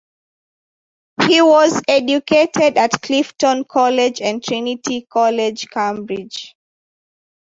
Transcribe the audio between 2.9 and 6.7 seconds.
Clifton College and Trinity College, Cambridge.